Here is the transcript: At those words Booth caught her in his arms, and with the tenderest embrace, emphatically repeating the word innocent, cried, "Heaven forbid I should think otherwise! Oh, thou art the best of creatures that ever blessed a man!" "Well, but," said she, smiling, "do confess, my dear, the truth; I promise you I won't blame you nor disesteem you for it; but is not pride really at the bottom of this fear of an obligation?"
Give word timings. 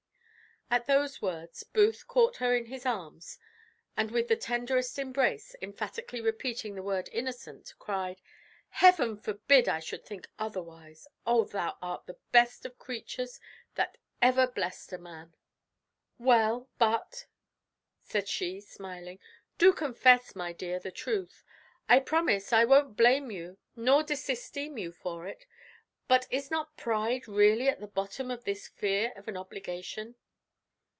At 0.73 0.85
those 0.87 1.21
words 1.21 1.63
Booth 1.63 2.07
caught 2.07 2.37
her 2.37 2.55
in 2.55 2.67
his 2.67 2.85
arms, 2.85 3.37
and 3.97 4.09
with 4.09 4.29
the 4.29 4.37
tenderest 4.37 4.97
embrace, 4.97 5.53
emphatically 5.61 6.21
repeating 6.21 6.75
the 6.75 6.81
word 6.81 7.09
innocent, 7.11 7.73
cried, 7.77 8.21
"Heaven 8.69 9.17
forbid 9.17 9.67
I 9.67 9.81
should 9.81 10.05
think 10.05 10.29
otherwise! 10.39 11.09
Oh, 11.27 11.43
thou 11.43 11.77
art 11.81 12.05
the 12.05 12.15
best 12.31 12.65
of 12.65 12.79
creatures 12.79 13.37
that 13.75 13.97
ever 14.21 14.47
blessed 14.47 14.93
a 14.93 14.97
man!" 14.97 15.35
"Well, 16.17 16.69
but," 16.77 17.25
said 18.01 18.29
she, 18.29 18.61
smiling, 18.61 19.19
"do 19.57 19.73
confess, 19.73 20.37
my 20.37 20.53
dear, 20.53 20.79
the 20.79 20.89
truth; 20.89 21.43
I 21.89 21.99
promise 21.99 22.49
you 22.53 22.59
I 22.59 22.63
won't 22.63 22.95
blame 22.95 23.29
you 23.29 23.57
nor 23.75 24.03
disesteem 24.03 24.77
you 24.77 24.93
for 24.93 25.27
it; 25.27 25.45
but 26.07 26.27
is 26.31 26.49
not 26.49 26.77
pride 26.77 27.27
really 27.27 27.67
at 27.67 27.81
the 27.81 27.87
bottom 27.87 28.31
of 28.31 28.45
this 28.45 28.69
fear 28.69 29.11
of 29.17 29.27
an 29.27 29.35
obligation?" 29.35 30.15